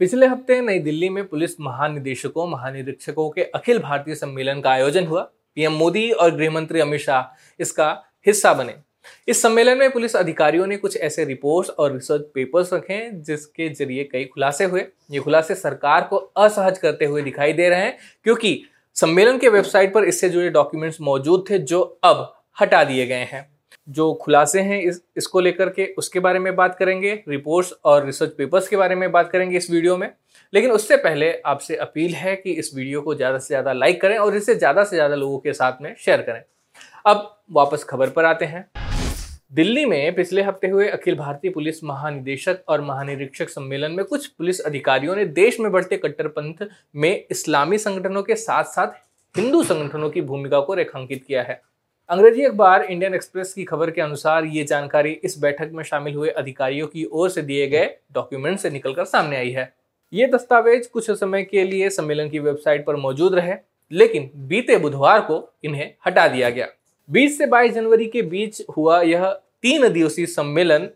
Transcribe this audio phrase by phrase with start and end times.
[0.00, 5.22] पिछले हफ़्ते नई दिल्ली में पुलिस महानिदेशकों, महानिरीक्षकों के अखिल भारतीय सम्मेलन का आयोजन हुआ।
[5.56, 7.88] पीएम मोदी और गृह मंत्री अमित शाह इसका
[8.26, 8.74] हिस्सा बने।
[9.28, 14.04] इस सम्मेलन में पुलिस अधिकारियों ने कुछ ऐसे रिपोर्ट्स और रिसर्च पेपर्स रखे जिसके ज़रिए
[14.04, 18.62] कई खुलासे हुए। ये खुलासे सरकार को असहज करते हुए दिखाई दे रहे हैं, क्योंकि
[18.96, 23.48] सम्मेलन के वेबसाइट पर इससे जुड़े डॉक्यूमेंट्स मौजूद थे, जो अब हटा दिए गए हैं।
[23.88, 28.32] जो खुलासे हैं इस, इसको लेकर के उसके बारे में बात करेंगे रिपोर्ट्स और रिसर्च
[28.38, 30.10] पेपर्स के बारे में बात करेंगे इस वीडियो में।
[30.52, 34.16] लेकिन उससे पहले आपसे अपील है कि इस वीडियो को ज़्यादा से ज़्यादा लाइक करें
[34.18, 36.42] और इसे ज़्यादा से ज़्यादा लोगों के साथ में शेयर करें।
[37.06, 38.68] अब वापस खबर पर आते हैं।
[39.52, 44.60] दिल्ली में पिछले हफ़्ते हुए अखिल भारतीय पुलिस महानिदेशक और महानिरीक्षक सम्मेलन में कुछ पुलिस
[44.60, 48.98] अधिकारियों ने देश में बढ़ते कट्टरपंथ में इस्लामी संगठनों के साथ साथ
[49.34, 51.60] हिंदू संगठनों की भूमिका को रेखांकित किया है।
[52.08, 56.28] अंग्रेज़ी अखबार इंडियन एक्सप्रेस की खबर के अनुसार ये जानकारी इस बैठक में शामिल हुए
[56.28, 59.72] अधिकारियों की ओर से दिए गए डॉक्यूमेंट से निकलकर सामने आई है।
[60.12, 63.54] ये दस्तावेज़ कुछ समय के लिए सम्मेलन की वेबसाइट पर मौजूद रहे,
[63.90, 66.68] लेकिन बीते बुधवार को इन्हें हटा दिया गया।
[67.10, 69.28] 20 से 22 जनवरी के बीच हुआ यह
[69.62, 70.88] तीन दिवसीय सम्मेलन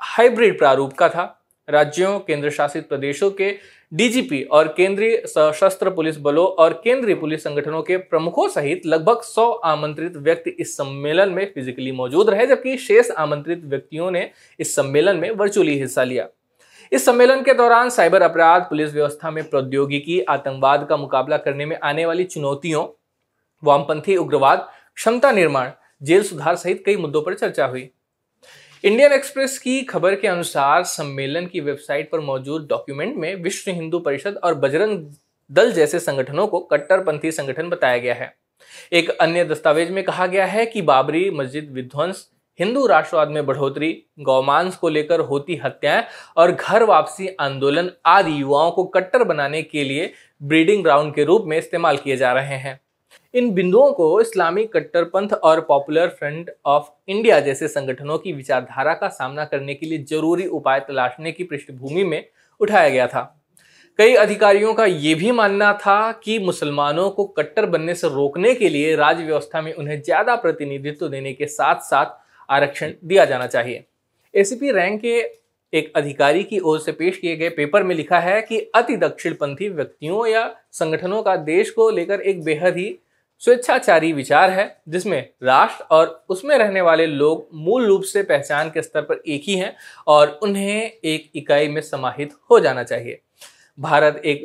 [0.00, 1.24] हाइब्रिड प्रारूप का था।
[1.68, 3.50] राज्यों केंद्र शासित प्रदेशों के
[3.92, 9.46] डीजीपी और केंद्रीय सशस्त्र पुलिस बलों और केंद्रीय पुलिस संगठनों के प्रमुखों सहित लगभग 100
[9.64, 15.16] आमंत्रित व्यक्ति इस सम्मेलन में फिजिकली मौजूद रहे, जबकि शेष आमंत्रित व्यक्तियों ने इस सम्मेलन
[15.16, 16.28] में वर्चुअली हिस्सा लिया।
[16.92, 21.78] इस सम्मेलन के दौरान साइबर अपराध, पुलिस व्यवस्था में प्रौद्योगिकी, आतंकवाद का मुकाबला करने में
[21.82, 22.86] आने वाली चुनौतियों,
[23.62, 25.70] वामपंथी उग्रवाद, क्षमता निर्माण,
[26.02, 27.90] जेल सुधार सहित कई मुद्दों पर चर्चा हुई।
[28.84, 33.98] इंडियन एक्सप्रेस की खबर के अनुसार सम्मेलन की वेबसाइट पर मौजूद डॉक्यूमेंट में विश्व हिंदू
[33.98, 35.04] परिषद और बजरंग
[35.50, 38.32] दल जैसे संगठनों को कट्टरपंथी संगठन बताया गया है।
[38.92, 42.26] एक अन्य दस्तावेज़ में कहा गया है कि बाबरी मस्जिद विध्वंस,
[42.58, 46.04] हिंदू राष्ट्रवाद में बढ़ोतरी, गौमांस को लेकर होती हत्याएँ
[46.36, 51.44] और घर वापसी आंदोलन आदि युवाओं को कट्टर बनाने के लिए ब्रीडिंग ग्राउंड के रूप
[51.46, 52.80] में इस्तेमाल किए जा रहे हैं।
[53.34, 59.08] इन बिंदुओं को इस्लामिक कट्टरपंथ और पॉपुलर फ्रंट ऑफ़ इंडिया जैसे संगठनों की विचारधारा का
[59.08, 62.24] सामना करने के लिए ज़रूरी उपाय तलाशने की पृष्ठभूमि में
[62.60, 63.22] उठाया गया था।
[63.98, 68.68] कई अधिकारियों का यह भी मानना था कि मुसलमानों को कट्टर बनने से रोकने के
[68.68, 72.16] लिए राज्य व्यवस्था में उन्हें ज़्यादा प्रतिनिधित्व देने के साथ साथ
[72.48, 73.84] आरक्षण दिया जाना चाहिए।
[74.34, 75.20] एसीपी रैंक के
[75.72, 79.68] एक अधिकारी की ओर से पेश किए गए पेपर में लिखा है कि अति दक्षिणपंथी
[79.68, 82.98] व्यक्तियों या संगठनों का देश को लेकर एक बेहद ही
[83.42, 88.82] स्वेच्छाचारी विचार है, जिसमें राष्ट्र और उसमें रहने वाले लोग मूल रूप से पहचान के
[88.82, 89.74] स्तर पर एक ही हैं
[90.06, 93.20] और उन्हें एक इकाई में समाहित हो जाना चाहिए।
[93.78, 94.42] भारत एक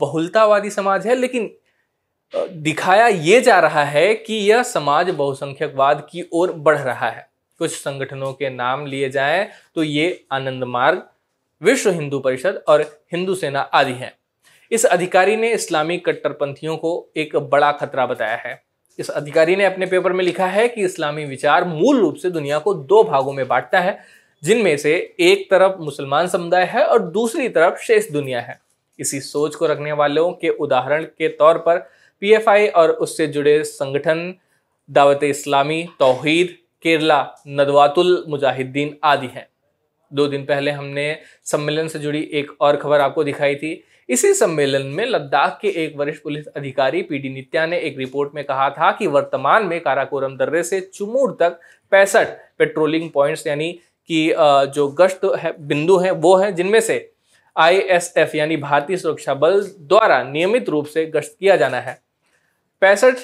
[0.00, 1.50] बहुलतावादी समाज है, लेकिन
[2.34, 7.28] दिखाया ये जा रहा है कि यह समाज बहुसंख्यकवाद की ओर बढ़ रहा है।
[7.58, 11.02] कुछ संगठनों के नाम लिए जाएँ तो ये आनंद मार्ग,
[11.62, 14.12] विश्व हिंदू परिषद और हिंदू सेना आदि हैं।
[14.70, 18.62] इस अधिकारी ने इस्लामी कट्टरपंथियों को एक बड़ा खतरा बताया है।
[18.98, 22.58] इस अधिकारी ने अपने पेपर में लिखा है कि इस्लामी विचार मूल रूप से दुनिया
[22.58, 23.98] को दो भागों में बांटता है,
[24.42, 28.60] जिनमें से एक तरफ़ मुसलमान समुदाय है और दूसरी तरफ़ शेष दुनिया है।
[28.98, 31.78] इसी सोच को रखने वालों के उदाहरण के तौर पर
[32.20, 34.34] पीएफआई और उससे जुड़े संगठन,
[34.90, 36.56] दावत इस्लामी, तोहीद
[36.86, 39.46] केरला, नदवातुल मुजाहिदीन आदि हैं।
[40.12, 44.86] दो दिन पहले हमने सम्मेलन से जुड़ी एक और खबर आपको दिखाई थी। इसी सम्मेलन
[44.86, 48.90] में लद्दाख के एक वरिष्ठ पुलिस अधिकारी पीडी नित्या ने एक रिपोर्ट में कहा था
[48.92, 51.58] कि वर्तमान में काराकोरम दर्रे से चुमूर तक
[51.92, 53.72] पैंसठ पेट्रोलिंग पॉइंट्स, यानी
[54.10, 54.34] कि
[54.74, 57.10] जो गश्त है, बिंदु हैं, वो हैं, जिनमें से
[57.56, 62.00] आईएसएफ, यानी भारतीय सुरक्षा बल द्वारा नियमित रूप से गश्त किया जाना है।
[62.82, 63.18] पैंसठ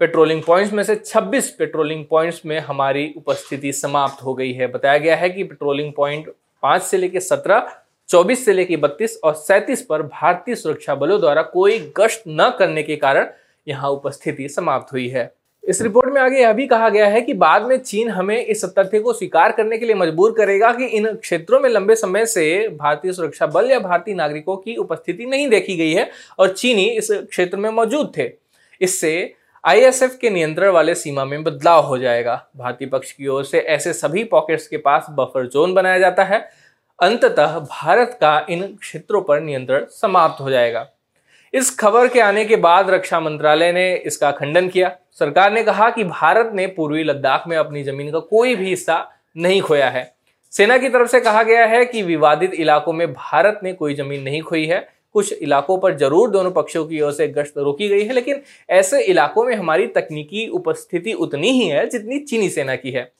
[0.00, 4.98] पेट्रोलिंग पॉइंट्स में से 26 पेट्रोलिंग पॉइंट्स में हमारी उपस्थिति समाप्त हो गई है। बताया
[4.98, 6.26] गया है कि पेट्रोलिंग पॉइंट
[6.62, 7.70] पाँच से लेकर सत्रह,
[8.08, 12.82] चौबीस से लेकर बत्तीस और सैंतीस पर भारतीय सुरक्षा बलों द्वारा कोई गश्त न करने
[12.82, 13.28] के कारण
[13.66, 15.30] यहाँ उपस्थिति समाप्त हुई है।
[15.64, 18.64] इस रिपोर्ट में आगे यह भी कहा गया है कि बाद में चीन हमें इस
[18.68, 22.46] तथ्य को स्वीकार करने के लिए मजबूर करेगा कि इन क्षेत्रों में लंबे समय से
[22.70, 26.08] भारतीय सुरक्षा बल या भारतीय नागरिकों की उपस्थिति नहीं देखी गई है
[26.38, 28.30] और चीनी इस क्षेत्र में मौजूद थे।
[28.80, 29.32] इससे
[29.66, 33.92] आईएसएफ के नियंत्रण वाले सीमा में बदलाव हो जाएगा। भारतीय पक्ष की ओर से ऐसे
[33.92, 36.38] सभी पॉकेट्स के पास बफर जोन बनाया जाता है।
[37.02, 40.88] अंततः भारत का इन क्षेत्रों पर नियंत्रण समाप्त हो जाएगा।
[41.54, 45.90] इस खबर के आने के बाद रक्षा मंत्रालय ने इसका खंडन किया। सरकार ने कहा
[45.90, 50.14] कि भारत ने पूर्वी लद्दाख में अपनी ज़मीन का कोई भी हिस्सा नहीं खोया है।
[50.50, 54.22] सेना की तरफ़ से कहा गया है कि विवादित इलाकों में भारत ने कोई ज़मीन
[54.22, 58.02] नहीं खोई है। कुछ इलाकों पर ज़रूर दोनों पक्षों की ओर से गश्त रोकी गई
[58.02, 58.40] है, लेकिन
[58.70, 63.10] ऐसे इलाकों में हमारी तकनीकी उपस्थिति उतनी ही है जितनी चीनी सेना की है।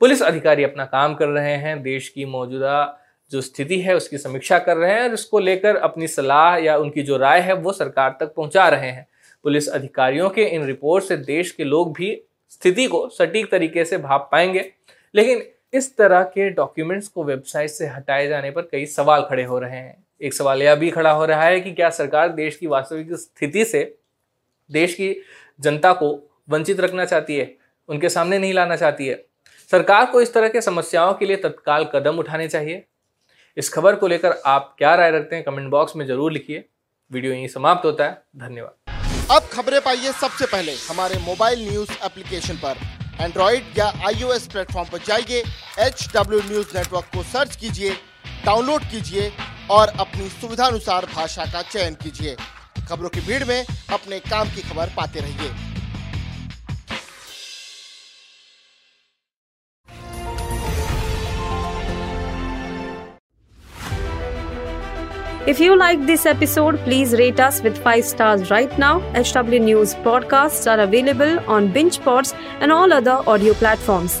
[0.00, 2.98] पुलिस अधिकारी अपना काम कर रहे हैं, देश की मौजूदा
[3.30, 7.02] जो स्थिति है उसकी समीक्षा कर रहे हैं और इसको लेकर अपनी सलाह या उनकी
[7.02, 9.06] जो राय है वो सरकार तक पहुँचा रहे हैं।
[9.44, 12.16] पुलिस अधिकारियों के इन रिपोर्ट से देश के लोग भी
[12.50, 14.70] स्थिति को सटीक तरीके से भाप पाएँगे,
[15.14, 15.42] लेकिन
[15.74, 19.76] इस तरह के डॉक्यूमेंट्स को वेबसाइट से हटाए जाने पर कई सवाल खड़े हो रहे
[19.76, 23.12] हैं। एक सवाल यह भी खड़ा हो रहा है कि क्या सरकार देश की वास्तविक
[23.14, 23.82] स्थिति से
[24.70, 25.14] देश की
[25.60, 26.08] जनता को
[26.50, 27.54] वंचित रखना चाहती है?
[27.88, 29.14] उनके सामने नहीं लाना चाहती है।
[29.70, 32.84] सरकार को इस तरह के समस्याओं के लिए तत्काल कदम उठाने चाहिए।
[33.56, 36.64] इस खबर को लेकर आप क्या राय रखते हैं, कमेंट बॉक्स में ज़रूर लिखिए।
[37.10, 42.56] वीडियो यहीं समाप्त होता है। धन्यवाद। अब खबरें पाइए सबसे पहले हमारे मोबाइल न्यूज़ एप्लीकेशन
[42.56, 42.76] पर।
[43.20, 45.42] एंड्रॉइड या आईओएस प्लेटफॉर्म पर जाइए
[45.80, 47.90] एच डब्ल्यू न्यूज़ नेटवर्क को सर्च कीजिए,
[48.46, 49.30] डाउनलोड कीजिए
[49.72, 52.36] और अपनी सुविधानुसार भाषा का चयन कीजिए
[52.88, 55.70] खबरों की भीड़ में अपने काम की खबर पाते रहिए
[65.44, 69.00] If you like this episode, please rate us with 5 stars right now.
[69.20, 74.20] HW News podcasts are available on BingePods and all other audio platforms.